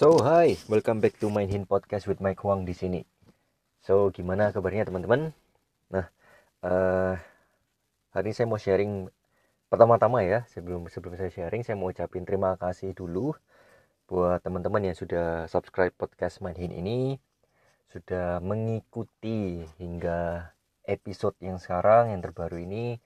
So 0.00 0.16
hi, 0.16 0.56
welcome 0.64 1.04
back 1.04 1.20
to 1.20 1.28
Main 1.28 1.52
Hin 1.52 1.68
Podcast 1.68 2.08
with 2.08 2.24
Mike 2.24 2.40
Huang 2.40 2.64
di 2.64 2.72
sini. 2.72 3.04
So 3.84 4.08
gimana 4.08 4.48
kabarnya 4.48 4.88
teman-teman? 4.88 5.36
Nah, 5.92 6.08
uh, 6.64 7.20
hari 8.08 8.32
ini 8.32 8.32
saya 8.32 8.48
mau 8.48 8.56
sharing 8.56 9.12
pertama-tama 9.68 10.24
ya 10.24 10.48
sebelum 10.48 10.88
sebelum 10.88 11.20
saya 11.20 11.28
sharing 11.28 11.68
saya 11.68 11.76
mau 11.76 11.92
ucapin 11.92 12.24
terima 12.24 12.56
kasih 12.56 12.96
dulu 12.96 13.36
buat 14.08 14.40
teman-teman 14.40 14.88
yang 14.88 14.96
sudah 14.96 15.44
subscribe 15.52 15.92
podcast 15.92 16.40
Main 16.40 16.56
Hin 16.56 16.72
ini 16.72 17.20
sudah 17.92 18.40
mengikuti 18.40 19.68
hingga 19.76 20.48
episode 20.88 21.36
yang 21.44 21.60
sekarang 21.60 22.16
yang 22.16 22.24
terbaru 22.24 22.56
ini 22.56 22.96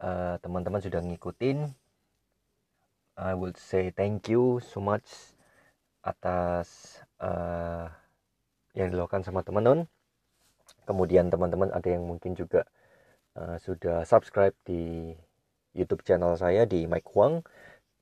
uh, 0.00 0.40
teman-teman 0.40 0.80
sudah 0.80 1.04
ngikutin 1.04 1.68
I 3.20 3.36
would 3.36 3.60
say 3.60 3.92
thank 3.92 4.32
you 4.32 4.64
so 4.64 4.80
much 4.80 5.36
atas 6.00 7.00
uh, 7.20 7.88
yang 8.74 8.88
dilakukan 8.92 9.26
sama 9.26 9.44
teman-teman. 9.44 9.88
Kemudian 10.86 11.28
teman-teman 11.28 11.70
ada 11.74 11.88
yang 11.90 12.06
mungkin 12.06 12.34
juga 12.34 12.66
uh, 13.36 13.56
sudah 13.60 14.02
subscribe 14.06 14.54
di 14.64 15.14
YouTube 15.74 16.02
channel 16.02 16.34
saya 16.34 16.66
di 16.66 16.86
Mike 16.86 17.10
Wang 17.14 17.46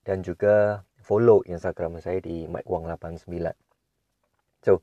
dan 0.08 0.24
juga 0.24 0.84
follow 1.04 1.44
Instagram 1.44 2.00
saya 2.00 2.20
di 2.24 2.48
Mike 2.48 2.68
Wang 2.68 2.88
89 2.88 3.28
so 4.64 4.80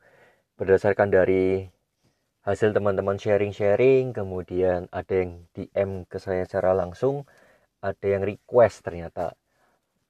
berdasarkan 0.55 1.09
dari 1.11 1.65
hasil 2.45 2.77
teman-teman 2.77 3.17
sharing-sharing 3.17 4.13
kemudian 4.13 4.85
ada 4.93 5.13
yang 5.25 5.49
DM 5.57 6.05
ke 6.05 6.21
saya 6.21 6.45
secara 6.45 6.77
langsung 6.77 7.25
ada 7.81 8.05
yang 8.05 8.21
request 8.21 8.85
ternyata 8.85 9.33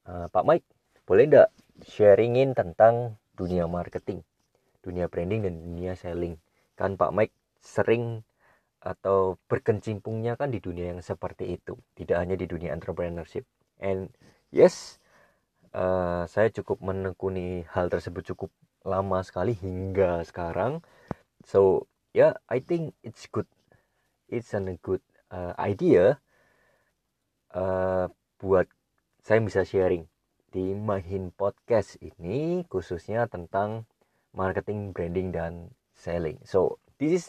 uh, 0.08 0.28
Pak 0.28 0.44
Mike 0.44 0.68
boleh 1.08 1.26
enggak 1.32 1.50
sharingin 1.84 2.56
tentang 2.56 3.20
dunia 3.36 3.68
marketing, 3.68 4.24
dunia 4.80 5.12
branding 5.12 5.44
dan 5.44 5.60
dunia 5.60 5.94
selling. 6.00 6.40
Kan 6.80 6.96
Pak 6.96 7.12
Mike 7.12 7.36
sering 7.60 8.24
atau 8.80 9.42
berkecimpungnya 9.50 10.38
kan 10.38 10.54
di 10.54 10.62
dunia 10.62 10.94
yang 10.94 11.02
seperti 11.02 11.58
itu, 11.58 11.76
tidak 11.98 12.22
hanya 12.22 12.38
di 12.38 12.46
dunia 12.46 12.72
entrepreneurship. 12.72 13.44
And 13.82 14.14
yes, 14.54 15.02
uh, 15.76 16.24
saya 16.30 16.54
cukup 16.54 16.80
menekuni 16.80 17.68
hal 17.74 17.92
tersebut 17.92 18.24
cukup 18.36 18.54
lama 18.86 19.26
sekali 19.26 19.58
hingga 19.58 20.22
sekarang. 20.24 20.86
So 21.44 21.90
yeah, 22.14 22.38
I 22.48 22.62
think 22.62 22.94
it's 23.02 23.26
good. 23.28 23.50
It's 24.30 24.54
a 24.54 24.62
good 24.62 25.02
uh, 25.34 25.58
idea 25.58 26.22
uh, 27.52 28.08
buat 28.38 28.70
saya 29.26 29.42
bisa 29.42 29.66
sharing 29.66 30.06
di 30.56 30.72
Mahin 30.72 31.36
Podcast 31.36 32.00
ini 32.00 32.64
khususnya 32.72 33.28
tentang 33.28 33.84
marketing, 34.32 34.96
branding, 34.96 35.36
dan 35.36 35.76
selling. 35.92 36.40
So, 36.48 36.80
this 36.96 37.12
is 37.12 37.26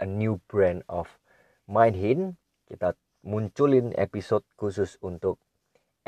a 0.00 0.08
new 0.08 0.40
brand 0.48 0.80
of 0.88 1.20
Mahin. 1.68 2.40
Kita 2.64 2.96
munculin 3.20 3.92
episode 4.00 4.40
khusus 4.56 4.96
untuk 5.04 5.36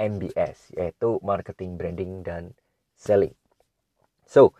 MBS, 0.00 0.72
yaitu 0.72 1.20
marketing, 1.20 1.76
branding, 1.76 2.24
dan 2.24 2.56
selling. 2.96 3.36
So, 4.24 4.56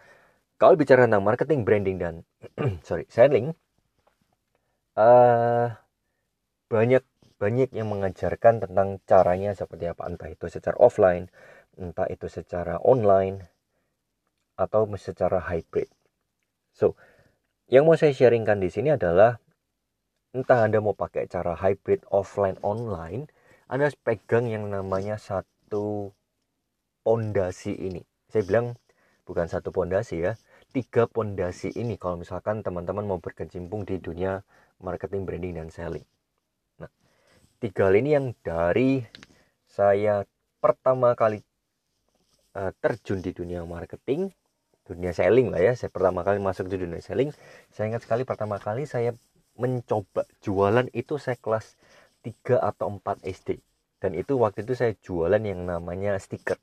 kalau 0.61 0.77
bicara 0.77 1.09
tentang 1.09 1.25
marketing, 1.25 1.65
branding, 1.65 1.97
dan 1.97 2.15
sorry 2.87 3.09
selling, 3.09 3.57
uh, 4.93 5.73
banyak 6.69 7.01
banyak 7.39 7.71
yang 7.71 7.89
mengajarkan 7.89 8.67
tentang 8.67 8.99
caranya 9.07 9.55
seperti 9.55 9.87
apa 9.87 10.11
entah 10.11 10.27
itu 10.27 10.51
secara 10.51 10.75
offline 10.83 11.31
entah 11.79 12.11
itu 12.11 12.27
secara 12.27 12.83
online 12.83 13.47
atau 14.59 14.91
secara 14.99 15.39
hybrid. 15.39 15.87
So, 16.75 16.99
yang 17.71 17.87
mau 17.87 17.95
saya 17.95 18.11
sharingkan 18.11 18.59
di 18.59 18.69
sini 18.69 18.93
adalah 18.93 19.39
entah 20.35 20.67
Anda 20.67 20.83
mau 20.83 20.99
pakai 20.99 21.31
cara 21.31 21.55
hybrid 21.55 22.05
offline 22.11 22.59
online, 22.67 23.31
Anda 23.71 23.89
harus 23.89 23.99
pegang 23.99 24.51
yang 24.51 24.67
namanya 24.69 25.17
satu 25.17 26.11
pondasi 27.07 27.73
ini. 27.79 28.03
Saya 28.29 28.45
bilang 28.45 28.67
bukan 29.25 29.47
satu 29.49 29.73
pondasi 29.73 30.27
ya, 30.27 30.37
tiga 30.75 31.09
pondasi 31.09 31.73
ini 31.79 31.97
kalau 31.97 32.21
misalkan 32.21 32.61
teman-teman 32.61 33.07
mau 33.09 33.21
berkecimpung 33.23 33.89
di 33.89 33.97
dunia 34.03 34.43
marketing, 34.83 35.25
branding, 35.25 35.55
dan 35.57 35.69
selling. 35.73 36.05
Nah, 36.83 36.91
tiga 37.63 37.89
hal 37.89 37.97
ini 37.97 38.11
yang 38.17 38.27
dari 38.45 39.05
saya 39.69 40.25
pertama 40.59 41.15
kali 41.15 41.45
uh, 42.57 42.73
terjun 42.81 43.21
di 43.21 43.37
dunia 43.37 43.65
marketing 43.67 44.33
dunia 44.89 45.13
selling 45.13 45.53
lah 45.53 45.61
ya. 45.61 45.73
Saya 45.77 45.93
pertama 45.93 46.25
kali 46.25 46.41
masuk 46.41 46.73
di 46.73 46.81
dunia 46.81 47.05
selling. 47.05 47.31
Saya 47.69 47.93
ingat 47.93 48.09
sekali 48.09 48.25
pertama 48.25 48.57
kali 48.57 48.89
saya 48.89 49.13
mencoba 49.61 50.25
jualan 50.41 50.89
itu 50.97 51.21
saya 51.21 51.37
kelas 51.37 51.77
3 52.25 52.57
atau 52.57 52.89
4 52.89 53.27
SD 53.27 53.59
dan 53.99 54.15
itu 54.15 54.39
waktu 54.39 54.63
itu 54.63 54.79
saya 54.79 54.95
jualan 55.03 55.43
yang 55.43 55.67
namanya 55.67 56.15
stiker. 56.17 56.57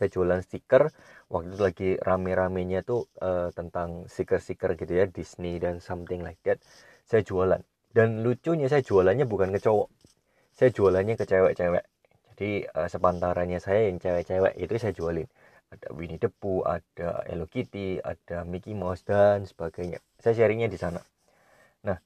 Saya 0.00 0.08
jualan 0.08 0.40
stiker 0.40 0.88
waktu 1.28 1.46
itu 1.52 1.60
lagi 1.60 1.90
rame-ramenya 2.00 2.80
tuh 2.86 3.10
uh, 3.20 3.52
tentang 3.52 4.08
stiker-stiker 4.08 4.78
gitu 4.78 4.92
ya 4.94 5.04
Disney 5.10 5.60
dan 5.60 5.84
something 5.84 6.24
like 6.24 6.40
that. 6.48 6.58
Saya 7.04 7.20
jualan. 7.20 7.60
Dan 7.92 8.22
lucunya 8.24 8.68
saya 8.70 8.80
jualannya 8.80 9.26
bukan 9.28 9.52
ke 9.52 9.60
cowok. 9.60 9.88
Saya 10.54 10.70
jualannya 10.72 11.14
ke 11.18 11.24
cewek-cewek 11.28 11.84
jadi 12.38 12.70
uh, 12.70 12.86
sepantarannya 12.86 13.58
saya 13.58 13.90
yang 13.90 13.98
cewek-cewek 13.98 14.54
itu 14.62 14.78
saya 14.78 14.94
jualin. 14.94 15.26
Ada 15.74 15.90
Winnie 15.90 16.22
the 16.22 16.30
Pooh 16.30 16.62
ada 16.62 17.26
Hello 17.26 17.50
Kitty 17.50 17.98
ada 17.98 18.46
Mickey 18.46 18.78
Mouse 18.78 19.02
dan 19.02 19.42
sebagainya. 19.42 19.98
Saya 20.22 20.38
sharingnya 20.38 20.70
di 20.70 20.78
sana. 20.78 21.02
Nah 21.82 21.98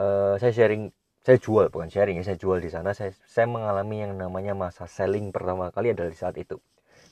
uh, 0.00 0.40
saya 0.40 0.56
sharing 0.56 0.88
saya 1.20 1.36
jual 1.36 1.68
bukan 1.68 1.92
sharing 1.92 2.16
ya 2.16 2.32
saya 2.32 2.40
jual 2.40 2.64
di 2.64 2.72
sana. 2.72 2.96
Saya 2.96 3.12
saya 3.28 3.44
mengalami 3.44 4.08
yang 4.08 4.16
namanya 4.16 4.56
masa 4.56 4.88
selling 4.88 5.28
pertama 5.36 5.68
kali 5.68 5.92
adalah 5.92 6.08
di 6.08 6.16
saat 6.16 6.40
itu. 6.40 6.56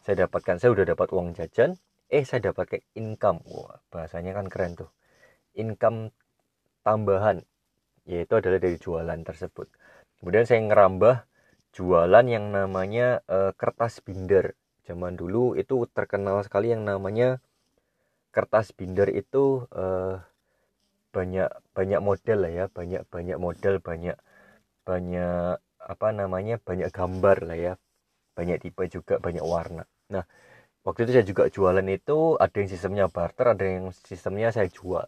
Saya 0.00 0.24
dapatkan 0.24 0.56
saya 0.56 0.72
udah 0.72 0.96
dapat 0.96 1.12
uang 1.12 1.36
jajan 1.36 1.76
eh 2.08 2.24
saya 2.24 2.48
dapat 2.50 2.64
kayak 2.72 2.84
income. 2.96 3.44
Wah 3.52 3.84
bahasanya 3.92 4.32
kan 4.32 4.48
keren 4.48 4.80
tuh. 4.80 4.88
Income 5.60 6.08
tambahan 6.88 7.44
yaitu 8.08 8.32
adalah 8.32 8.56
dari 8.56 8.80
jualan 8.80 9.20
tersebut. 9.28 9.68
Kemudian 10.18 10.48
saya 10.48 10.64
ngerambah 10.64 11.33
jualan 11.74 12.24
yang 12.30 12.54
namanya 12.54 13.20
uh, 13.26 13.50
kertas 13.58 13.98
binder. 13.98 14.54
Zaman 14.86 15.18
dulu 15.18 15.58
itu 15.58 15.90
terkenal 15.90 16.40
sekali 16.46 16.70
yang 16.70 16.86
namanya 16.86 17.42
kertas 18.30 18.70
binder 18.70 19.10
itu 19.10 19.66
uh, 19.74 20.22
banyak 21.10 21.50
banyak 21.74 22.00
model 22.02 22.38
lah 22.46 22.52
ya, 22.52 22.64
banyak 22.70 23.02
banyak 23.10 23.38
model, 23.38 23.74
banyak 23.82 24.16
banyak 24.86 25.58
apa 25.84 26.08
namanya 26.14 26.56
banyak 26.62 26.88
gambar 26.94 27.36
lah 27.46 27.58
ya, 27.58 27.72
banyak 28.38 28.62
tipe 28.62 28.82
juga, 28.86 29.18
banyak 29.18 29.42
warna. 29.42 29.86
Nah 30.14 30.24
waktu 30.86 31.06
itu 31.08 31.10
saya 31.16 31.26
juga 31.26 31.44
jualan 31.50 31.86
itu 31.90 32.38
ada 32.38 32.54
yang 32.54 32.70
sistemnya 32.70 33.04
barter, 33.10 33.46
ada 33.54 33.64
yang 33.66 33.90
sistemnya 33.90 34.54
saya 34.54 34.70
jual. 34.70 35.06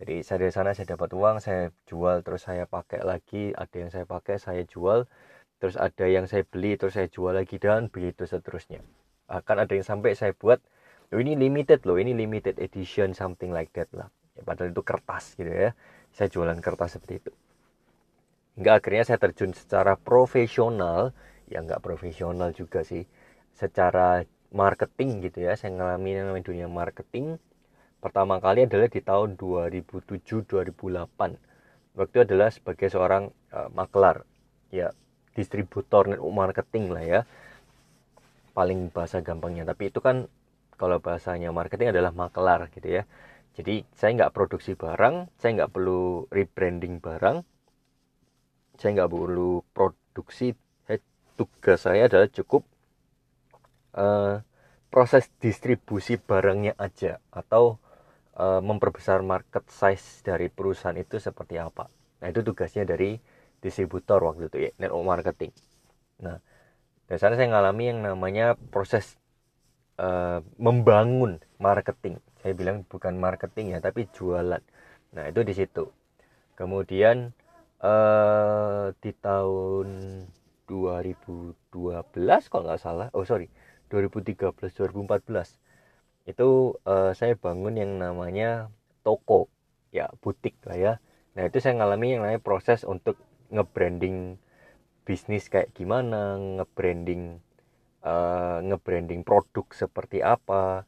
Jadi 0.00 0.24
saya 0.24 0.38
dari 0.44 0.52
sana 0.52 0.72
saya 0.72 0.96
dapat 0.96 1.12
uang, 1.12 1.36
saya 1.44 1.68
jual 1.84 2.24
terus 2.24 2.48
saya 2.48 2.64
pakai 2.64 3.04
lagi, 3.04 3.52
ada 3.52 3.76
yang 3.76 3.90
saya 3.92 4.08
pakai 4.08 4.40
saya 4.40 4.64
jual 4.64 5.04
terus 5.60 5.76
ada 5.76 6.08
yang 6.08 6.24
saya 6.24 6.48
beli 6.48 6.80
terus 6.80 6.96
saya 6.96 7.12
jual 7.12 7.36
lagi 7.36 7.60
dan 7.60 7.92
begitu 7.92 8.24
seterusnya. 8.24 8.80
Akan 9.28 9.60
ada 9.60 9.76
yang 9.76 9.84
sampai 9.84 10.16
saya 10.16 10.32
buat 10.32 10.56
oh 11.12 11.20
ini 11.20 11.36
limited 11.36 11.84
loh 11.84 12.00
ini 12.00 12.16
limited 12.16 12.56
edition 12.58 13.12
something 13.12 13.52
like 13.52 13.68
that 13.76 13.92
lah. 13.92 14.08
Ya, 14.34 14.42
padahal 14.42 14.72
itu 14.72 14.80
kertas 14.80 15.36
gitu 15.36 15.52
ya. 15.52 15.76
Saya 16.16 16.32
jualan 16.32 16.56
kertas 16.64 16.96
seperti 16.96 17.20
itu. 17.20 17.32
Hingga 18.56 18.80
akhirnya 18.80 19.04
saya 19.04 19.20
terjun 19.20 19.52
secara 19.52 20.00
profesional 20.00 21.12
ya 21.46 21.60
nggak 21.60 21.84
profesional 21.84 22.56
juga 22.56 22.80
sih 22.80 23.04
secara 23.52 24.24
marketing 24.50 25.28
gitu 25.28 25.44
ya. 25.44 25.60
Saya 25.60 25.76
ngalami 25.76 26.16
yang 26.16 26.32
namanya 26.32 26.48
dunia 26.48 26.72
marketing. 26.72 27.36
Pertama 28.00 28.40
kali 28.40 28.64
adalah 28.64 28.88
di 28.88 29.04
tahun 29.04 29.36
2007-2008 29.36 32.00
waktu 32.00 32.12
itu 32.16 32.20
adalah 32.24 32.48
sebagai 32.48 32.88
seorang 32.88 33.28
uh, 33.52 33.68
maklar. 33.76 34.24
Ya 34.72 34.96
distributor 35.36 36.10
network 36.10 36.34
marketing 36.34 36.84
lah 36.94 37.04
ya. 37.04 37.20
Paling 38.56 38.90
bahasa 38.90 39.22
gampangnya. 39.22 39.64
Tapi 39.68 39.90
itu 39.92 40.02
kan 40.02 40.26
kalau 40.80 40.98
bahasanya 40.98 41.52
marketing 41.52 41.92
adalah 41.92 42.12
makelar 42.14 42.68
gitu 42.72 43.00
ya. 43.00 43.02
Jadi 43.54 43.84
saya 43.92 44.10
nggak 44.16 44.32
produksi 44.32 44.78
barang 44.78 45.28
saya 45.36 45.50
nggak 45.62 45.72
perlu 45.74 46.24
rebranding 46.30 47.02
barang 47.02 47.42
saya 48.80 48.96
nggak 48.96 49.12
perlu 49.12 49.60
produksi. 49.76 50.56
Saya, 50.88 50.98
tugas 51.36 51.84
saya 51.84 52.08
adalah 52.08 52.32
cukup 52.32 52.64
uh, 53.92 54.40
proses 54.88 55.28
distribusi 55.36 56.16
barangnya 56.16 56.72
aja 56.80 57.20
atau 57.28 57.76
uh, 58.40 58.64
memperbesar 58.64 59.20
market 59.20 59.68
size 59.68 60.24
dari 60.24 60.48
perusahaan 60.48 60.96
itu 60.96 61.20
seperti 61.20 61.60
apa. 61.60 61.92
Nah 62.24 62.26
itu 62.32 62.40
tugasnya 62.40 62.88
dari 62.88 63.20
distributor 63.60 64.20
waktu 64.24 64.48
itu 64.48 64.58
ya 64.68 64.70
network 64.80 65.06
marketing. 65.06 65.52
Nah 66.24 66.40
dari 67.06 67.18
sana 67.20 67.34
saya 67.36 67.50
ngalami 67.50 67.84
yang 67.90 68.00
namanya 68.04 68.56
proses 68.70 69.18
uh, 70.00 70.40
membangun 70.56 71.40
marketing. 71.60 72.20
Saya 72.40 72.56
bilang 72.56 72.82
bukan 72.88 73.16
marketing 73.20 73.76
ya 73.76 73.78
tapi 73.84 74.08
jualan. 74.10 74.62
Nah 75.12 75.24
itu 75.28 75.40
di 75.44 75.54
situ. 75.56 75.92
Kemudian 76.56 77.32
uh, 77.80 78.92
di 79.00 79.12
tahun 79.16 79.88
2012 80.68 81.66
kalau 82.46 82.62
nggak 82.70 82.78
salah 82.78 83.08
oh 83.10 83.26
sorry 83.26 83.50
2013 83.90 84.54
2014 84.70 86.30
itu 86.30 86.78
uh, 86.86 87.10
saya 87.10 87.34
bangun 87.34 87.74
yang 87.74 87.98
namanya 87.98 88.70
toko 89.02 89.50
ya 89.90 90.06
butik 90.22 90.54
lah 90.62 90.78
ya. 90.78 90.92
Nah 91.34 91.42
itu 91.50 91.58
saya 91.58 91.74
ngalami 91.78 92.14
yang 92.14 92.22
namanya 92.22 92.38
proses 92.38 92.86
untuk 92.86 93.18
nge-branding 93.50 94.38
bisnis 95.04 95.50
kayak 95.50 95.74
gimana 95.74 96.38
nge-branding 96.38 97.42
uh, 98.06 98.58
nge-branding 98.62 99.26
produk 99.26 99.66
seperti 99.74 100.22
apa 100.22 100.86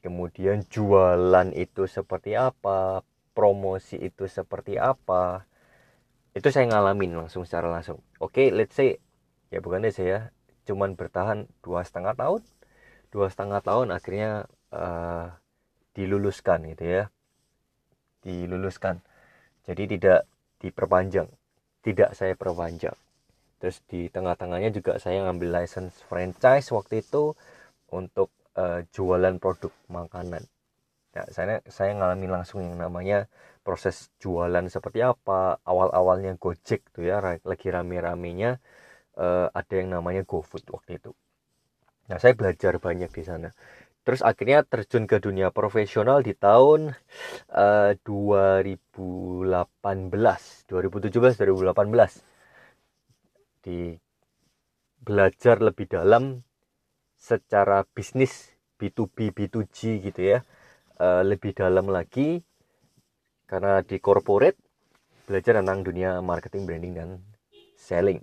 kemudian 0.00 0.64
jualan 0.66 1.48
itu 1.54 1.84
seperti 1.86 2.34
apa 2.34 3.04
promosi 3.36 4.00
itu 4.00 4.26
seperti 4.26 4.80
apa 4.80 5.46
itu 6.34 6.46
saya 6.50 6.70
ngalamin 6.70 7.26
langsung 7.26 7.42
secara 7.42 7.66
langsung. 7.66 7.98
Oke 8.22 8.46
okay, 8.46 8.54
let's 8.54 8.74
say 8.78 9.02
ya 9.50 9.58
bukan 9.58 9.82
saya 9.90 10.30
cuman 10.62 10.94
bertahan 10.94 11.50
dua 11.58 11.82
setengah 11.82 12.14
tahun 12.14 12.42
dua 13.10 13.26
setengah 13.26 13.58
tahun 13.66 13.90
akhirnya 13.90 14.46
uh, 14.70 15.34
diluluskan 15.94 16.70
gitu 16.74 16.84
ya 16.86 17.04
diluluskan. 18.22 19.02
Jadi 19.66 19.96
tidak 19.96 20.28
diperpanjang 20.60 21.28
tidak 21.80 22.12
saya 22.16 22.36
perpanjang. 22.36 22.96
Terus 23.60 23.84
di 23.88 24.08
tengah-tengahnya 24.08 24.72
juga 24.72 24.96
saya 24.96 25.24
ngambil 25.28 25.60
license 25.60 25.96
franchise 26.08 26.72
waktu 26.72 27.04
itu 27.04 27.36
untuk 27.92 28.32
uh, 28.56 28.80
jualan 28.92 29.36
produk 29.36 29.72
makanan. 29.92 30.44
Ya 31.12 31.26
saya 31.34 31.60
saya 31.68 31.92
ngalami 31.98 32.30
langsung 32.30 32.62
yang 32.64 32.78
namanya 32.78 33.26
proses 33.60 34.08
jualan 34.22 34.70
seperti 34.70 35.04
apa 35.04 35.58
awal-awalnya 35.66 36.38
Gojek 36.40 36.86
tuh 36.94 37.04
ya 37.04 37.20
lagi 37.20 37.68
rame-ramenya 37.68 38.62
uh, 39.20 39.52
ada 39.52 39.74
yang 39.74 39.92
namanya 39.92 40.22
GoFood 40.24 40.64
waktu 40.72 41.02
itu. 41.02 41.12
Nah 42.08 42.16
saya 42.16 42.32
belajar 42.32 42.80
banyak 42.80 43.10
di 43.12 43.22
sana 43.26 43.50
terus 44.10 44.26
akhirnya 44.26 44.66
terjun 44.66 45.06
ke 45.06 45.22
dunia 45.22 45.54
profesional 45.54 46.18
di 46.18 46.34
tahun 46.34 46.98
uh, 47.54 47.94
2018 48.02 48.90
2017 50.66 51.38
2018 51.38 52.18
di 53.62 53.94
belajar 54.98 55.62
lebih 55.62 55.86
dalam 55.86 56.42
secara 57.14 57.86
bisnis 57.86 58.50
B2B 58.82 59.30
B2G 59.30 59.78
gitu 60.10 60.22
ya. 60.26 60.42
Uh, 60.98 61.22
lebih 61.22 61.54
dalam 61.54 61.86
lagi 61.86 62.42
karena 63.46 63.78
di 63.86 64.02
corporate 64.02 64.58
belajar 65.22 65.62
tentang 65.62 65.86
dunia 65.86 66.18
marketing 66.18 66.66
branding 66.66 66.92
dan 66.98 67.08
selling 67.78 68.18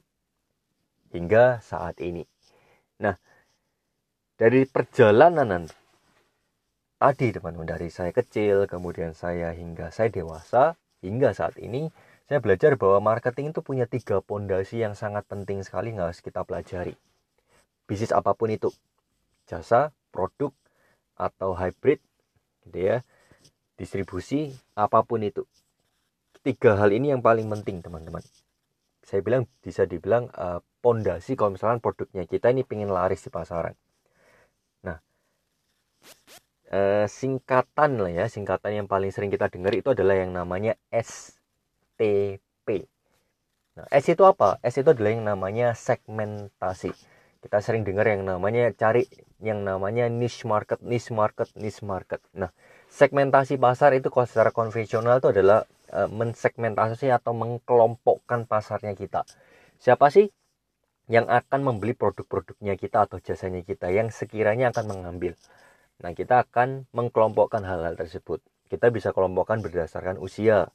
hingga 1.16 1.63
saat 1.63 1.95
ini. 2.04 2.28
Nah 3.00 3.16
dari 4.38 4.69
perjalanan 4.69 5.66
tadi 7.01 7.34
teman-teman 7.34 7.66
dari 7.66 7.89
saya 7.89 8.13
kecil 8.13 8.69
kemudian 8.69 9.18
saya 9.18 9.50
hingga 9.57 9.89
saya 9.89 10.13
dewasa 10.13 10.78
hingga 11.01 11.34
saat 11.34 11.57
ini 11.57 11.89
saya 12.30 12.38
belajar 12.38 12.78
bahwa 12.78 13.16
marketing 13.16 13.50
itu 13.50 13.66
punya 13.66 13.89
tiga 13.89 14.22
pondasi 14.22 14.84
yang 14.84 14.94
sangat 14.94 15.25
penting 15.25 15.66
sekali 15.66 15.95
nggak 15.95 16.12
harus 16.12 16.19
kita 16.19 16.44
pelajari. 16.44 16.94
Bisnis 17.88 18.12
apa 18.12 18.36
pun 18.36 18.51
itu, 18.51 18.68
jasa, 19.48 19.95
produk, 20.12 20.51
atau 21.16 21.56
hybrid, 21.56 22.04
gitu 22.68 22.80
ya, 22.83 23.07
distribusi, 23.80 24.51
apa 24.75 25.07
pun 25.07 25.24
itu. 25.24 25.48
Tiga 26.44 26.75
hal 26.75 26.92
ini 26.92 27.16
yang 27.16 27.24
paling 27.24 27.48
penting 27.48 27.80
teman-teman. 27.80 28.19
Saya 29.07 29.24
bilang 29.24 29.48
bisa 29.63 29.88
dibilang 29.88 30.28
uh, 30.36 30.60
pondasi 30.83 31.40
kalau 31.40 31.56
misalnya 31.56 31.80
produknya 31.80 32.28
kita 32.28 32.51
ini 32.51 32.68
pengen 32.68 32.92
laris 32.92 33.24
di 33.24 33.31
pasaran. 33.31 33.72
Uh, 36.77 37.06
singkatan 37.09 37.91
lah 37.97 38.12
ya, 38.13 38.25
singkatan 38.29 38.71
yang 38.83 38.88
paling 38.91 39.09
sering 39.09 39.33
kita 39.33 39.50
dengar 39.50 39.74
itu 39.74 39.89
adalah 39.97 40.13
yang 40.13 40.29
namanya 40.29 40.77
STP. 40.94 42.68
Nah, 43.77 43.85
S 43.89 44.06
itu 44.13 44.21
apa? 44.21 44.62
S 44.62 44.77
itu 44.77 44.89
adalah 44.94 45.09
yang 45.09 45.25
namanya 45.25 45.74
segmentasi. 45.74 46.94
Kita 47.41 47.57
sering 47.65 47.81
dengar 47.81 48.06
yang 48.06 48.25
namanya 48.29 48.69
cari 48.77 49.09
yang 49.41 49.62
namanya 49.62 50.09
niche 50.09 50.45
market, 50.45 50.81
niche 50.81 51.13
market, 51.13 51.50
niche 51.57 51.81
market. 51.85 52.21
Nah, 52.33 52.50
segmentasi 52.89 53.62
pasar 53.62 53.94
itu 53.94 54.09
kalau 54.09 54.25
secara 54.25 54.50
konvensional 54.50 55.21
itu 55.21 55.30
adalah 55.30 55.62
e, 55.94 56.09
mensegmentasi 56.09 57.13
atau 57.13 57.38
mengkelompokkan 57.38 58.50
pasarnya 58.50 58.97
kita. 58.97 59.30
Siapa 59.77 60.09
sih 60.09 60.25
yang 61.07 61.30
akan 61.30 61.59
membeli 61.62 61.94
produk-produknya 61.94 62.73
kita 62.75 63.06
atau 63.06 63.21
jasanya 63.21 63.62
kita 63.62 63.94
yang 63.94 64.09
sekiranya 64.09 64.73
akan 64.73 64.85
mengambil? 64.97 65.38
Nah, 66.03 66.13
kita 66.13 66.45
akan 66.45 66.85
mengkelompokkan 66.94 67.65
hal-hal 67.65 67.97
tersebut. 67.97 68.41
Kita 68.69 68.94
bisa 68.94 69.15
kelompokkan 69.15 69.63
berdasarkan 69.63 70.21
usia, 70.21 70.69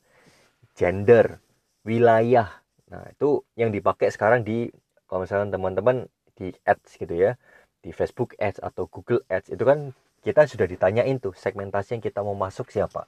gender, 0.75 1.39
wilayah. 1.87 2.51
Nah, 2.91 3.07
itu 3.13 3.47
yang 3.55 3.71
dipakai 3.71 4.11
sekarang 4.11 4.43
di 4.43 4.73
kalau 5.07 5.23
misalnya 5.23 5.55
teman-teman 5.55 6.09
di 6.35 6.51
ads 6.65 6.97
gitu 6.97 7.15
ya, 7.15 7.37
di 7.85 7.93
Facebook 7.93 8.35
ads 8.41 8.59
atau 8.59 8.89
Google 8.89 9.23
ads 9.29 9.53
itu 9.53 9.63
kan 9.63 9.93
kita 10.23 10.47
sudah 10.47 10.67
ditanyain 10.67 11.19
tuh 11.19 11.35
segmentasi 11.35 11.99
yang 11.99 12.03
kita 12.03 12.23
mau 12.23 12.35
masuk 12.35 12.71
siapa. 12.71 13.07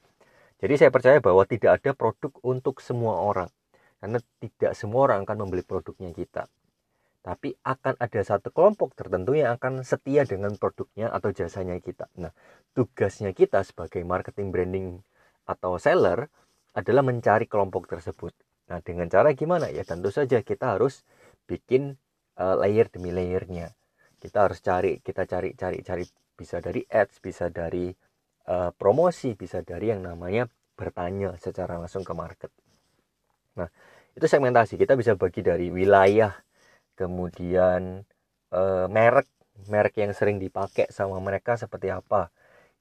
Jadi 0.59 0.75
saya 0.79 0.91
percaya 0.91 1.19
bahwa 1.19 1.43
tidak 1.47 1.81
ada 1.81 1.91
produk 1.97 2.33
untuk 2.43 2.79
semua 2.79 3.19
orang. 3.23 3.51
Karena 3.99 4.21
tidak 4.43 4.73
semua 4.77 5.09
orang 5.11 5.25
akan 5.25 5.47
membeli 5.47 5.65
produknya 5.65 6.13
kita. 6.13 6.45
Tapi 7.25 7.57
akan 7.65 7.97
ada 7.97 8.21
satu 8.21 8.53
kelompok 8.53 8.93
tertentu 8.93 9.33
yang 9.33 9.57
akan 9.57 9.81
setia 9.81 10.29
dengan 10.29 10.61
produknya 10.61 11.09
atau 11.09 11.33
jasanya 11.33 11.81
kita. 11.81 12.13
Nah, 12.21 12.37
tugasnya 12.77 13.33
kita 13.33 13.65
sebagai 13.65 14.05
marketing 14.05 14.53
branding 14.53 14.89
atau 15.49 15.81
seller 15.81 16.29
adalah 16.77 17.01
mencari 17.01 17.49
kelompok 17.49 17.89
tersebut. 17.89 18.37
Nah, 18.69 18.85
dengan 18.85 19.09
cara 19.09 19.33
gimana 19.33 19.73
ya? 19.73 19.89
Tentu 19.89 20.13
saja 20.13 20.45
kita 20.45 20.77
harus 20.77 21.09
bikin 21.49 21.97
uh, 22.37 22.61
layer 22.61 22.93
demi 22.93 23.09
layernya. 23.09 23.73
Kita 24.21 24.45
harus 24.45 24.61
cari, 24.61 25.01
kita 25.01 25.25
cari, 25.25 25.57
cari, 25.57 25.81
cari 25.81 26.05
bisa 26.37 26.61
dari 26.61 26.85
ads, 26.85 27.25
bisa 27.25 27.49
dari 27.49 27.89
uh, 28.53 28.69
promosi, 28.77 29.33
bisa 29.33 29.65
dari 29.65 29.93
yang 29.93 30.05
namanya 30.05 30.45
bertanya 30.75 31.39
secara 31.41 31.81
langsung 31.81 32.03
ke 32.05 32.13
market. 32.13 32.51
Nah, 33.57 33.71
itu 34.13 34.27
segmentasi. 34.27 34.75
Kita 34.77 34.99
bisa 34.99 35.15
bagi 35.15 35.41
dari 35.41 35.71
wilayah, 35.71 36.35
kemudian 36.95 38.03
uh, 38.55 38.87
merek, 38.91 39.29
merek 39.71 39.95
yang 40.01 40.13
sering 40.15 40.39
dipakai 40.43 40.91
sama 40.91 41.19
mereka 41.23 41.55
seperti 41.59 41.91
apa, 41.91 42.31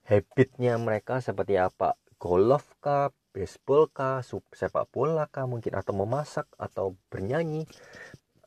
habitnya 0.10 0.78
mereka 0.82 1.20
seperti 1.20 1.58
apa, 1.58 1.98
golf 2.18 2.66
cup, 2.80 3.14
baseball 3.34 3.90
kah, 3.90 4.22
sepak 4.54 4.86
bola 4.94 5.26
kah 5.28 5.50
mungkin 5.50 5.74
atau 5.74 5.94
memasak 5.98 6.46
atau 6.56 6.94
bernyanyi, 7.10 7.66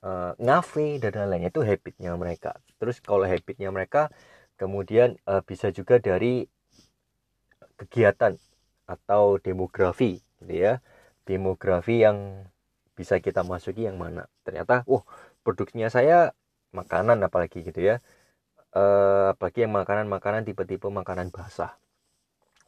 uh, 0.07 0.33
ngafe 0.39 1.03
dan 1.03 1.13
lain-lainnya 1.19 1.51
itu 1.51 1.63
habitnya 1.67 2.15
mereka. 2.15 2.57
Terus 2.79 3.03
kalau 3.03 3.27
habitnya 3.27 3.69
mereka 3.75 4.09
kemudian 4.57 5.19
uh, 5.29 5.43
bisa 5.45 5.69
juga 5.75 5.99
dari 6.01 6.47
kegiatan 7.77 8.39
atau 8.89 9.37
demografi 9.43 10.23
gitu 10.41 10.55
ya. 10.55 10.81
Demografi 11.27 12.07
yang 12.07 12.47
bisa 12.97 13.19
kita 13.19 13.43
masuki 13.43 13.85
yang 13.85 13.99
mana. 13.99 14.31
Ternyata 14.47 14.87
wah 14.87 15.03
produksinya 15.47 15.87
saya 15.87 16.35
makanan 16.75 17.23
apalagi 17.23 17.63
gitu 17.63 17.79
ya. 17.79 17.97
Uh, 18.75 19.33
apalagi 19.33 19.65
yang 19.65 19.73
makanan-makanan 19.73 20.43
tipe-tipe 20.45 20.91
makanan 20.91 21.31
basah. 21.31 21.79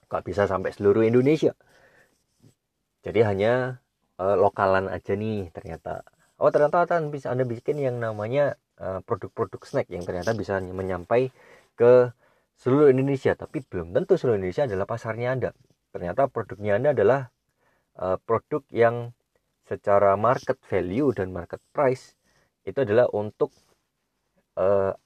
Gak 0.09 0.23
bisa 0.25 0.47
sampai 0.47 0.71
seluruh 0.73 1.05
Indonesia 1.05 1.53
jadi 3.09 3.21
hanya 3.25 3.53
uh, 4.19 4.37
lokalan 4.37 4.91
aja 4.91 5.15
nih 5.15 5.49
ternyata 5.55 6.03
oh 6.39 6.51
ternyata 6.53 6.85
kan 6.87 7.11
bisa 7.15 7.33
anda 7.33 7.43
bikin 7.49 7.83
yang 7.83 7.99
namanya 7.99 8.55
eh, 8.79 9.03
produk-produk 9.03 9.59
snack 9.67 9.91
yang 9.91 10.07
ternyata 10.07 10.39
bisa 10.39 10.63
menyampai 10.63 11.35
ke 11.75 12.15
seluruh 12.59 12.95
Indonesia 12.95 13.35
tapi 13.35 13.63
belum 13.67 13.91
tentu 13.91 14.15
seluruh 14.15 14.39
Indonesia 14.39 14.71
adalah 14.71 14.87
pasarnya 14.87 15.35
anda 15.35 15.51
ternyata 15.91 16.31
produknya 16.31 16.79
anda 16.79 16.95
adalah 16.95 17.21
uh, 17.99 18.23
produk 18.23 18.63
yang 18.71 19.11
secara 19.67 20.15
market 20.15 20.63
value 20.63 21.11
dan 21.11 21.35
market 21.35 21.59
price 21.75 22.15
itu 22.69 22.85
adalah 22.85 23.09
untuk 23.17 23.51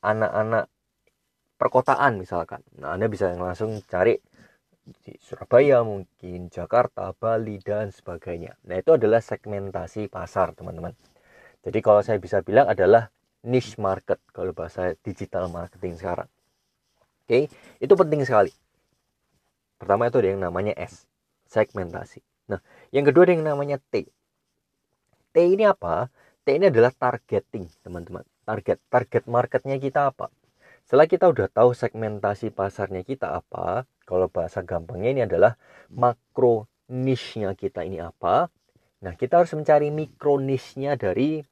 anak-anak 0.03 0.65
uh, 0.67 0.73
perkotaan 1.61 2.19
misalkan 2.19 2.65
nah 2.81 2.97
anda 2.97 3.07
bisa 3.07 3.31
langsung 3.37 3.79
cari 3.87 4.19
di 4.83 5.15
Surabaya 5.23 5.87
mungkin 5.87 6.51
Jakarta 6.51 7.15
Bali 7.15 7.63
dan 7.63 7.95
sebagainya 7.95 8.59
nah 8.67 8.81
itu 8.81 8.97
adalah 8.99 9.23
segmentasi 9.23 10.11
pasar 10.11 10.57
teman-teman 10.59 10.97
jadi 11.63 11.79
kalau 11.79 12.03
saya 12.03 12.19
bisa 12.19 12.43
bilang 12.43 12.67
adalah 12.67 13.13
niche 13.47 13.79
market 13.79 14.19
kalau 14.35 14.51
bahasa 14.51 14.99
digital 15.05 15.47
marketing 15.53 15.95
sekarang 16.01 16.29
Oke, 17.23 17.47
itu 17.79 17.95
penting 17.95 18.27
sekali. 18.27 18.51
Pertama 19.79 20.11
itu 20.11 20.19
ada 20.19 20.29
yang 20.35 20.43
namanya 20.43 20.75
S, 20.75 21.07
segmentasi. 21.47 22.19
Nah, 22.51 22.59
yang 22.91 23.07
kedua 23.07 23.25
ada 23.25 23.33
yang 23.33 23.47
namanya 23.47 23.79
T. 23.79 24.11
T 25.31 25.37
ini 25.39 25.65
apa? 25.65 26.11
T 26.43 26.59
ini 26.59 26.75
adalah 26.75 26.91
targeting, 26.91 27.71
teman-teman. 27.87 28.27
Target, 28.43 28.83
target 28.91 29.25
marketnya 29.31 29.79
kita 29.79 30.11
apa? 30.11 30.27
Setelah 30.83 31.07
kita 31.07 31.31
udah 31.31 31.47
tahu 31.47 31.71
segmentasi 31.71 32.51
pasarnya 32.51 33.07
kita 33.07 33.39
apa, 33.39 33.87
kalau 34.03 34.27
bahasa 34.27 34.67
gampangnya 34.67 35.11
ini 35.15 35.23
adalah 35.23 35.55
makro 35.95 36.67
niche-nya 36.91 37.55
kita 37.55 37.87
ini 37.87 38.03
apa. 38.03 38.51
Nah, 39.07 39.15
kita 39.15 39.39
harus 39.39 39.55
mencari 39.55 39.95
mikro 39.95 40.43
niche-nya 40.43 40.99
dari 40.99 41.47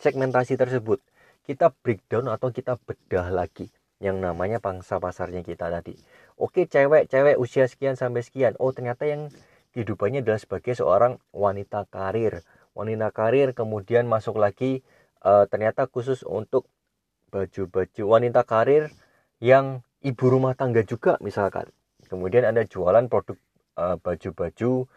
segmentasi 0.00 0.56
tersebut. 0.56 1.04
Kita 1.44 1.68
breakdown 1.68 2.32
atau 2.32 2.48
kita 2.48 2.80
bedah 2.80 3.28
lagi 3.28 3.68
yang 4.00 4.16
namanya 4.16 4.64
pangsa 4.64 4.96
pasarnya 4.96 5.44
kita 5.44 5.68
tadi. 5.68 5.92
Oke, 6.40 6.64
cewek-cewek 6.64 7.36
usia 7.36 7.68
sekian 7.68 8.00
sampai 8.00 8.24
sekian. 8.24 8.56
Oh, 8.56 8.72
ternyata 8.72 9.04
yang 9.04 9.28
kehidupannya 9.76 10.24
adalah 10.24 10.40
sebagai 10.40 10.72
seorang 10.72 11.20
wanita 11.36 11.84
karir. 11.92 12.40
Wanita 12.72 13.12
karir 13.12 13.52
kemudian 13.52 14.08
masuk 14.08 14.40
lagi 14.40 14.80
uh, 15.24 15.44
ternyata 15.48 15.84
khusus 15.88 16.24
untuk 16.24 16.68
baju-baju 17.32 18.02
wanita 18.04 18.44
karir 18.44 18.92
yang 19.40 19.80
ibu 20.04 20.24
rumah 20.28 20.52
tangga 20.56 20.84
juga 20.84 21.16
misalkan. 21.20 21.68
Kemudian 22.08 22.44
ada 22.44 22.64
jualan 22.64 23.08
produk 23.08 23.36
uh, 23.76 23.96
baju-baju 24.00 24.88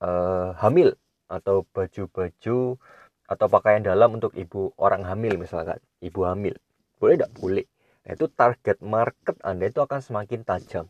uh, 0.00 0.56
hamil 0.56 0.96
atau 1.28 1.66
baju-baju 1.74 2.78
atau 3.26 3.46
pakaian 3.50 3.82
dalam 3.82 4.16
untuk 4.16 4.32
ibu 4.38 4.70
orang 4.78 5.02
hamil 5.02 5.34
misalkan, 5.36 5.82
ibu 5.98 6.22
hamil. 6.22 6.54
Boleh 6.96 7.18
tidak? 7.18 7.30
Boleh. 7.36 7.66
Nah, 8.06 8.14
itu 8.14 8.26
target 8.30 8.78
market 8.86 9.36
Anda 9.42 9.66
itu 9.66 9.82
akan 9.82 9.98
semakin 9.98 10.46
tajam. 10.46 10.86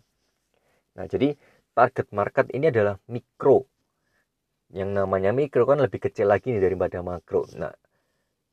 Nah, 1.00 1.08
jadi 1.08 1.32
target 1.72 2.12
market 2.12 2.46
ini 2.52 2.68
adalah 2.68 3.00
mikro. 3.08 3.64
Yang 4.70 4.90
namanya 4.96 5.30
mikro 5.30 5.68
kan 5.68 5.78
lebih 5.78 6.02
kecil 6.02 6.30
lagi 6.30 6.50
nih 6.50 6.62
daripada 6.62 7.02
makro. 7.04 7.46
Nah, 7.54 7.74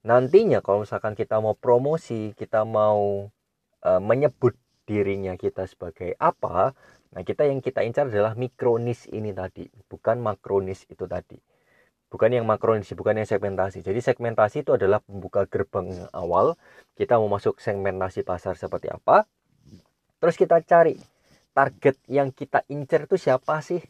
nantinya 0.06 0.62
kalau 0.62 0.86
misalkan 0.86 1.18
kita 1.18 1.42
mau 1.42 1.58
promosi, 1.58 2.36
kita 2.38 2.66
mau 2.68 3.30
uh, 3.86 4.02
menyebut 4.04 4.54
dirinya 4.84 5.34
kita 5.40 5.64
sebagai 5.66 6.14
apa, 6.20 6.76
nah 7.16 7.22
kita 7.24 7.48
yang 7.48 7.64
kita 7.64 7.88
incar 7.88 8.12
adalah 8.12 8.36
mikronis 8.36 9.08
ini 9.10 9.32
tadi, 9.32 9.64
bukan 9.88 10.20
makronis 10.20 10.84
itu 10.92 11.08
tadi. 11.08 11.40
Bukan 12.12 12.30
yang 12.30 12.46
makronis 12.46 12.94
bukan 12.94 13.18
yang 13.18 13.26
segmentasi. 13.26 13.82
Jadi 13.82 13.98
segmentasi 13.98 14.62
itu 14.62 14.78
adalah 14.78 15.02
pembuka 15.02 15.50
gerbang 15.50 15.90
awal. 16.14 16.54
Kita 16.94 17.18
mau 17.18 17.26
masuk 17.26 17.58
segmentasi 17.58 18.22
pasar 18.22 18.54
seperti 18.54 18.94
apa 18.94 19.26
terus 20.24 20.40
kita 20.40 20.64
cari 20.64 20.96
target 21.52 22.00
yang 22.08 22.32
kita 22.32 22.64
incer 22.72 23.12
itu 23.12 23.20
siapa 23.20 23.60
sih 23.60 23.84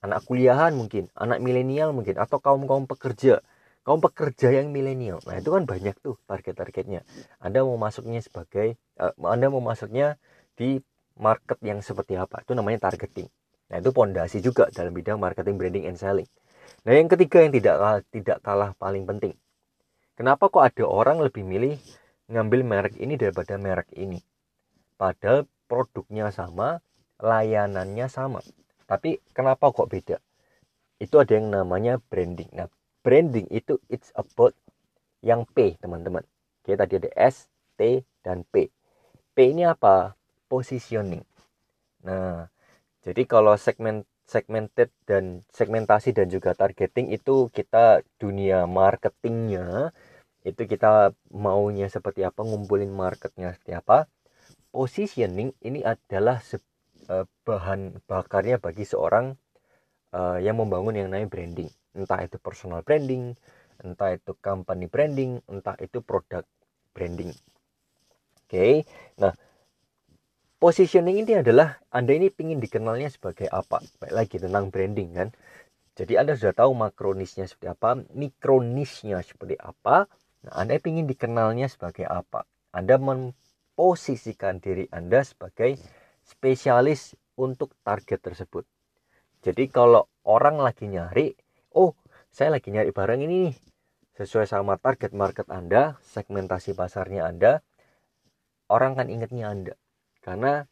anak 0.00 0.24
kuliahan 0.28 0.72
mungkin 0.76 1.08
anak 1.16 1.38
milenial 1.44 1.92
mungkin 1.96 2.16
atau 2.16 2.40
kaum 2.40 2.64
kaum 2.64 2.84
pekerja 2.88 3.44
kaum 3.84 4.00
pekerja 4.00 4.52
yang 4.52 4.72
milenial 4.72 5.20
nah 5.24 5.36
itu 5.36 5.50
kan 5.52 5.64
banyak 5.64 5.96
tuh 6.00 6.16
target-targetnya 6.28 7.04
anda 7.40 7.64
mau 7.64 7.76
masuknya 7.76 8.20
sebagai 8.24 8.80
uh, 9.00 9.12
anda 9.28 9.52
mau 9.52 9.60
masuknya 9.60 10.16
di 10.56 10.80
market 11.20 11.60
yang 11.60 11.84
seperti 11.84 12.16
apa 12.16 12.44
itu 12.44 12.52
namanya 12.56 12.88
targeting 12.88 13.28
nah 13.68 13.78
itu 13.78 13.90
pondasi 13.92 14.40
juga 14.42 14.66
dalam 14.72 14.92
bidang 14.96 15.20
marketing 15.20 15.56
branding 15.60 15.84
and 15.86 16.00
selling 16.00 16.28
Nah, 16.84 16.96
yang 16.96 17.08
ketiga 17.12 17.44
yang 17.44 17.52
tidak 17.52 17.76
tidak 18.08 18.38
kalah 18.40 18.72
paling 18.80 19.04
penting. 19.04 19.36
Kenapa 20.16 20.48
kok 20.52 20.64
ada 20.64 20.84
orang 20.88 21.20
lebih 21.20 21.44
milih 21.44 21.76
ngambil 22.28 22.60
merek 22.64 22.94
ini 23.00 23.20
daripada 23.20 23.56
merek 23.56 23.88
ini? 23.96 24.20
Padahal 24.96 25.48
produknya 25.68 26.28
sama, 26.32 26.80
layanannya 27.20 28.06
sama. 28.08 28.40
Tapi 28.90 29.22
kenapa 29.30 29.70
kok 29.70 29.86
beda? 29.86 30.18
Itu 30.98 31.22
ada 31.22 31.38
yang 31.38 31.54
namanya 31.54 32.02
branding. 32.10 32.50
Nah, 32.50 32.66
branding 33.06 33.46
itu 33.54 33.78
it's 33.86 34.10
about 34.18 34.50
yang 35.22 35.46
P, 35.46 35.78
teman-teman. 35.78 36.26
Oke, 36.60 36.74
tadi 36.74 36.98
ada 36.98 37.10
S, 37.14 37.46
T, 37.78 38.02
dan 38.26 38.42
P. 38.50 38.66
P 39.30 39.36
ini 39.54 39.62
apa? 39.62 40.18
Positioning. 40.50 41.22
Nah, 42.02 42.50
jadi 43.06 43.22
kalau 43.30 43.54
segmen 43.54 44.02
segmented 44.26 44.90
dan 45.06 45.42
segmentasi 45.50 46.14
dan 46.14 46.30
juga 46.30 46.54
targeting 46.54 47.10
itu 47.10 47.50
kita 47.50 48.06
dunia 48.14 48.62
marketingnya 48.70 49.90
itu 50.46 50.62
kita 50.70 51.10
maunya 51.34 51.90
seperti 51.90 52.22
apa 52.22 52.46
ngumpulin 52.46 52.94
marketnya 52.94 53.50
seperti 53.58 53.74
apa 53.74 54.06
positioning 54.70 55.50
ini 55.66 55.82
adalah 55.82 56.38
uh, 57.10 57.26
bahan 57.42 57.98
bakarnya 58.06 58.62
bagi 58.62 58.86
seorang 58.86 59.34
uh, 60.14 60.38
yang 60.38 60.62
membangun 60.62 60.94
yang 60.94 61.10
namanya 61.10 61.26
branding 61.26 61.70
entah 61.98 62.22
itu 62.22 62.38
personal 62.38 62.86
branding 62.86 63.34
entah 63.82 64.14
itu 64.14 64.32
company 64.38 64.86
branding 64.86 65.42
entah 65.50 65.74
itu 65.82 65.98
produk 66.00 66.46
branding 66.94 67.34
oke 67.34 68.46
okay? 68.46 68.86
nah 69.18 69.34
positioning 70.60 71.24
ini 71.24 71.40
adalah 71.40 71.80
Anda 71.88 72.14
ini 72.14 72.28
ingin 72.36 72.60
dikenalnya 72.60 73.08
sebagai 73.08 73.48
apa? 73.48 73.80
Baik 73.96 74.12
lagi 74.12 74.36
tentang 74.36 74.68
branding 74.68 75.16
kan. 75.16 75.28
Jadi 75.96 76.20
Anda 76.20 76.36
sudah 76.36 76.52
tahu 76.52 76.76
makronisnya 76.76 77.48
seperti 77.48 77.72
apa, 77.72 78.04
mikronisnya 78.12 79.24
seperti 79.24 79.56
apa. 79.56 80.06
Nah, 80.44 80.52
Anda 80.52 80.76
ingin 80.78 81.08
dikenalnya 81.08 81.66
sebagai 81.72 82.04
apa? 82.04 82.44
Anda 82.76 83.00
memposisikan 83.00 84.60
diri 84.60 84.86
Anda 84.92 85.24
sebagai 85.24 85.80
spesialis 86.24 87.16
untuk 87.36 87.72
target 87.84 88.20
tersebut. 88.20 88.64
Jadi 89.40 89.72
kalau 89.72 90.04
orang 90.28 90.60
lagi 90.60 90.84
nyari, 90.84 91.32
oh 91.72 91.96
saya 92.28 92.52
lagi 92.54 92.68
nyari 92.68 92.92
barang 92.92 93.20
ini 93.24 93.36
nih, 93.48 93.56
sesuai 94.20 94.44
sama 94.44 94.76
target 94.76 95.16
market 95.16 95.48
Anda, 95.48 95.96
segmentasi 96.04 96.76
pasarnya 96.76 97.24
Anda, 97.24 97.64
orang 98.68 98.94
kan 99.00 99.08
ingatnya 99.08 99.48
Anda 99.48 99.74
karena 100.20 100.68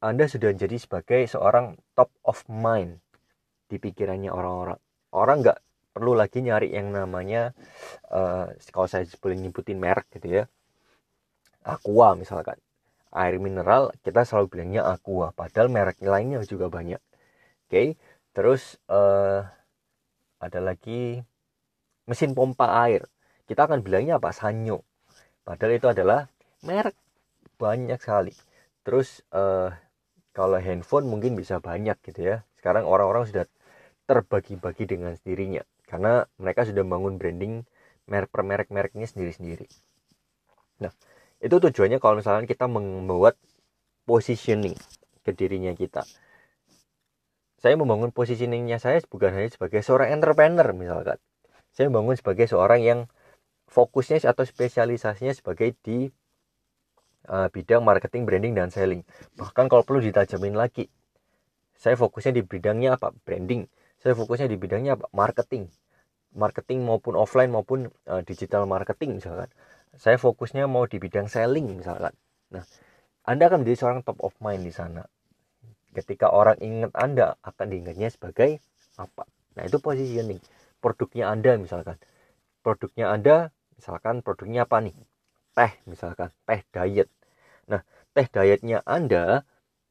Anda 0.00 0.24
sudah 0.28 0.52
jadi 0.52 0.76
sebagai 0.80 1.24
seorang 1.28 1.76
top 1.92 2.12
of 2.24 2.44
mind 2.48 3.00
di 3.68 3.76
pikirannya 3.76 4.32
orang-orang. 4.32 4.80
Orang 5.12 5.44
nggak 5.44 5.60
perlu 5.92 6.16
lagi 6.16 6.40
nyari 6.40 6.72
yang 6.72 6.92
namanya 6.92 7.52
uh, 8.08 8.48
kalau 8.72 8.88
saya 8.88 9.04
boleh 9.20 9.36
nyebutin 9.36 9.76
merek 9.76 10.08
gitu 10.16 10.40
ya. 10.40 10.44
Aqua 11.64 12.16
misalkan. 12.16 12.56
Air 13.14 13.38
mineral 13.38 13.94
kita 14.02 14.26
selalu 14.26 14.46
bilangnya 14.58 14.82
Aqua, 14.90 15.30
padahal 15.30 15.70
merek 15.70 16.02
lainnya 16.02 16.42
juga 16.42 16.66
banyak. 16.66 16.98
Oke, 16.98 17.70
okay? 17.70 17.88
terus 18.34 18.76
uh, 18.90 19.46
ada 20.42 20.60
lagi 20.60 21.22
mesin 22.10 22.34
pompa 22.34 22.84
air. 22.84 23.06
Kita 23.46 23.70
akan 23.70 23.86
bilangnya 23.86 24.18
apa? 24.18 24.34
Sanyo. 24.34 24.82
Padahal 25.46 25.78
itu 25.78 25.86
adalah 25.86 26.26
merek 26.64 26.96
banyak 27.60 28.00
sekali 28.00 28.34
terus 28.84 29.24
uh, 29.32 29.72
kalau 30.36 30.58
handphone 30.60 31.08
mungkin 31.08 31.38
bisa 31.38 31.62
banyak 31.62 31.96
gitu 32.04 32.20
ya 32.20 32.36
sekarang 32.60 32.84
orang-orang 32.84 33.24
sudah 33.24 33.44
terbagi-bagi 34.04 34.84
dengan 34.84 35.16
sendirinya 35.16 35.64
karena 35.88 36.28
mereka 36.36 36.68
sudah 36.68 36.84
bangun 36.84 37.16
branding 37.16 37.64
merek 38.04 38.28
per 38.28 38.42
merek 38.44 38.68
mereknya 38.68 39.08
sendiri-sendiri 39.08 39.64
nah 40.82 40.92
itu 41.40 41.56
tujuannya 41.58 41.98
kalau 41.98 42.20
misalnya 42.20 42.46
kita 42.46 42.68
membuat 42.68 43.34
positioning 44.04 44.76
ke 45.24 45.30
dirinya 45.32 45.72
kita 45.74 46.04
saya 47.58 47.74
membangun 47.80 48.12
positioningnya 48.12 48.76
saya 48.76 49.00
bukan 49.08 49.32
hanya 49.32 49.50
sebagai 49.50 49.80
seorang 49.80 50.12
entrepreneur 50.14 50.68
misalkan 50.76 51.18
saya 51.74 51.90
membangun 51.90 52.14
sebagai 52.14 52.46
seorang 52.46 52.80
yang 52.84 53.00
fokusnya 53.66 54.22
atau 54.22 54.46
spesialisasinya 54.46 55.34
sebagai 55.34 55.74
di 55.82 56.06
uh, 57.28 57.48
bidang 57.50 57.82
marketing, 57.82 58.22
branding, 58.28 58.54
dan 58.54 58.68
selling. 58.70 59.02
Bahkan 59.34 59.66
kalau 59.66 59.82
perlu 59.82 59.98
ditajamin 59.98 60.54
lagi, 60.54 60.88
saya 61.74 61.96
fokusnya 61.98 62.38
di 62.38 62.42
bidangnya 62.44 62.96
apa? 62.96 63.10
Branding. 63.24 63.66
Saya 64.00 64.14
fokusnya 64.14 64.46
di 64.46 64.56
bidangnya 64.60 64.94
apa? 65.00 65.10
Marketing. 65.10 65.68
Marketing 66.34 66.86
maupun 66.86 67.14
offline 67.18 67.50
maupun 67.50 67.90
uh, 68.06 68.22
digital 68.22 68.66
marketing 68.70 69.18
misalkan. 69.18 69.48
Saya 69.96 70.18
fokusnya 70.18 70.66
mau 70.66 70.84
di 70.84 70.98
bidang 70.98 71.30
selling 71.30 71.70
misalkan. 71.80 72.14
Nah, 72.50 72.64
Anda 73.24 73.48
akan 73.48 73.62
menjadi 73.64 73.78
seorang 73.84 74.00
top 74.02 74.20
of 74.20 74.34
mind 74.42 74.66
di 74.66 74.72
sana. 74.74 75.06
Ketika 75.94 76.30
orang 76.34 76.58
ingat 76.58 76.92
Anda 76.92 77.38
akan 77.40 77.66
diingatnya 77.70 78.10
sebagai 78.10 78.58
apa? 78.98 79.24
Nah, 79.54 79.62
itu 79.62 79.78
positioning. 79.78 80.42
Produknya 80.82 81.30
Anda 81.30 81.56
misalkan. 81.56 81.96
Produknya 82.60 83.14
Anda 83.14 83.54
misalkan 83.78 84.20
produknya 84.20 84.66
apa 84.66 84.82
nih? 84.82 84.94
teh 85.54 85.72
misalkan 85.86 86.34
teh 86.44 86.60
diet 86.74 87.08
nah 87.70 87.80
teh 88.12 88.26
dietnya 88.26 88.82
anda 88.84 89.46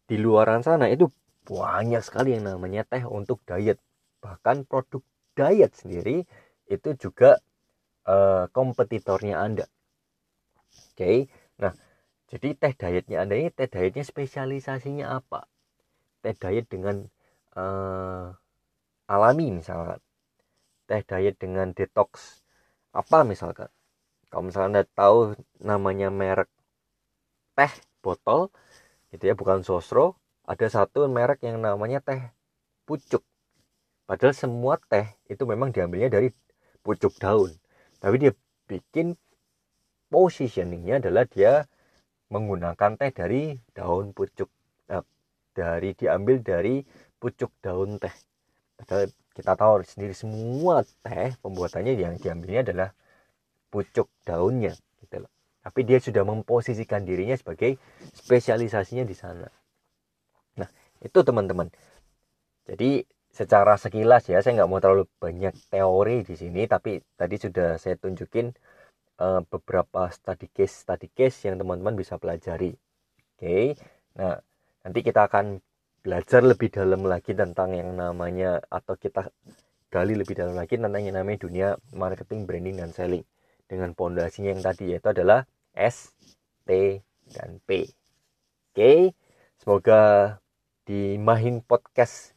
di 0.05 0.19
luaran 0.19 0.61
sana 0.61 0.91
itu 0.91 1.07
banyak 1.47 2.03
sekali 2.03 2.35
yang 2.35 2.45
namanya 2.51 2.83
teh 2.83 3.01
untuk 3.07 3.39
diet 3.47 3.79
bahkan 4.19 4.67
produk 4.67 5.01
diet 5.33 5.71
sendiri 5.73 6.27
itu 6.67 6.89
juga 6.99 7.39
uh, 8.05 8.45
kompetitornya 8.51 9.39
anda 9.39 9.65
oke 10.73 10.97
okay? 10.97 11.17
nah 11.61 11.73
jadi 12.33 12.57
teh 12.57 12.73
dietnya 12.73 13.21
anda 13.21 13.37
ini 13.37 13.53
teh 13.53 13.69
dietnya 13.69 14.01
spesialisasinya 14.01 15.05
apa? 15.21 15.45
Teh 16.25 16.33
diet 16.33 16.65
dengan 16.65 17.05
uh, 17.53 18.33
alami 19.05 19.53
misalkan. 19.53 20.01
Teh 20.89 21.05
diet 21.05 21.37
dengan 21.37 21.77
detox 21.77 22.41
apa 22.89 23.21
misalkan? 23.21 23.69
Kalau 24.33 24.49
misalkan 24.49 24.73
anda 24.73 24.81
tahu 24.97 25.37
namanya 25.61 26.09
merek 26.09 26.49
teh 27.53 27.69
botol 28.01 28.49
gitu 29.13 29.29
ya 29.29 29.37
bukan 29.37 29.61
sosro 29.61 30.17
ada 30.49 30.65
satu 30.65 31.05
merek 31.05 31.45
yang 31.45 31.61
namanya 31.61 32.01
teh 32.01 32.33
pucuk. 32.89 33.21
Padahal 34.09 34.33
semua 34.33 34.81
teh 34.89 35.05
itu 35.29 35.45
memang 35.45 35.69
diambilnya 35.69 36.09
dari 36.09 36.33
pucuk 36.81 37.13
daun. 37.21 37.53
Tapi 38.01 38.15
dia 38.17 38.33
bikin 38.65 39.13
positioningnya 40.13 41.01
adalah 41.01 41.25
dia 41.25 41.65
menggunakan 42.29 43.01
teh 43.01 43.09
dari 43.09 43.57
daun 43.73 44.13
pucuk 44.13 44.45
nah, 44.85 45.01
dari 45.57 45.97
diambil 45.97 46.37
dari 46.45 46.85
pucuk 47.17 47.49
daun 47.65 47.97
teh. 47.97 48.13
Padahal 48.77 49.09
kita 49.33 49.53
tahu 49.57 49.81
sendiri 49.81 50.13
semua 50.13 50.85
teh 51.01 51.33
pembuatannya 51.41 51.97
yang 51.97 52.21
diambilnya 52.21 52.61
adalah 52.61 52.89
pucuk 53.73 54.05
daunnya 54.21 54.77
gitu 55.01 55.25
loh. 55.25 55.31
Tapi 55.65 55.81
dia 55.81 55.97
sudah 55.97 56.21
memposisikan 56.21 57.01
dirinya 57.01 57.33
sebagai 57.33 57.81
spesialisasinya 58.13 59.01
di 59.01 59.15
sana. 59.17 59.49
Nah 60.61 60.69
itu 61.01 61.19
teman-teman. 61.25 61.73
Jadi 62.69 63.01
secara 63.33 63.81
sekilas 63.81 64.29
ya 64.29 64.45
saya 64.45 64.61
nggak 64.61 64.69
mau 64.69 64.77
terlalu 64.77 65.09
banyak 65.17 65.57
teori 65.73 66.21
di 66.21 66.37
sini 66.37 66.69
tapi 66.69 67.01
tadi 67.17 67.41
sudah 67.41 67.81
saya 67.81 67.97
tunjukin 67.97 68.53
uh, 69.19 69.41
beberapa 69.45 70.09
study 70.09 70.49
case 70.49 70.85
study 70.85 71.09
case 71.11 71.45
yang 71.45 71.59
teman-teman 71.59 71.93
bisa 71.97 72.17
pelajari 72.17 72.73
oke 72.73 73.41
okay? 73.41 73.77
nah 74.17 74.37
nanti 74.85 74.99
kita 75.01 75.27
akan 75.27 75.59
belajar 76.03 76.43
lebih 76.43 76.67
dalam 76.67 77.07
lagi 77.07 77.31
tentang 77.31 77.73
yang 77.73 77.95
namanya 77.95 78.59
atau 78.67 78.99
kita 78.99 79.31
gali 79.87 80.17
lebih 80.17 80.35
dalam 80.35 80.57
lagi 80.57 80.75
tentang 80.75 80.99
yang 80.99 81.15
namanya 81.15 81.39
dunia 81.47 81.67
marketing 81.95 82.43
branding 82.43 82.75
dan 82.81 82.91
selling 82.91 83.23
dengan 83.69 83.95
pondasinya 83.95 84.51
yang 84.51 84.63
tadi 84.63 84.93
yaitu 84.93 85.09
adalah 85.09 85.47
S, 85.73 86.13
T, 86.67 87.01
dan 87.33 87.57
P. 87.65 87.89
Oke, 88.73 89.17
semoga 89.57 90.37
di 90.83 91.15
Mahin 91.17 91.63
Podcast 91.63 92.35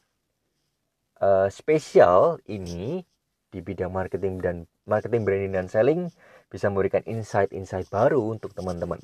uh, 1.19 1.51
spesial 1.51 2.39
ini 2.47 3.03
di 3.51 3.59
bidang 3.59 3.91
marketing 3.91 4.39
dan 4.39 4.55
marketing 4.87 5.27
branding 5.27 5.53
dan 5.53 5.67
selling 5.67 6.01
bisa 6.47 6.71
memberikan 6.71 7.03
insight-insight 7.07 7.87
baru 7.91 8.19
untuk 8.23 8.55
teman-teman. 8.55 8.99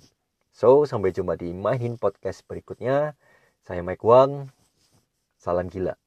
So, 0.53 0.85
sampai 0.85 1.15
jumpa 1.15 1.39
di 1.39 1.51
Mahin 1.51 1.97
Podcast 1.97 2.45
berikutnya. 2.45 3.17
Saya 3.63 3.81
Mike 3.81 4.05
Wang. 4.05 4.51
Salam 5.39 5.67
gila. 5.67 6.02